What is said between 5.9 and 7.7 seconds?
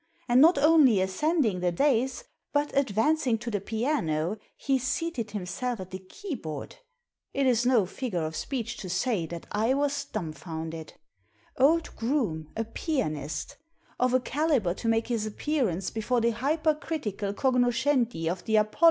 the keyboard. It is